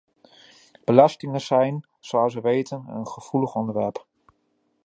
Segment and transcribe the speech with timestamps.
[0.85, 4.05] Belastingen zijn, zoals we weten, een gevoelig onderwerp.